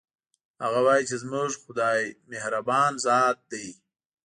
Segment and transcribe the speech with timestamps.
[0.63, 3.65] هغه وایي چې زموږ خدایمهربان ذات ده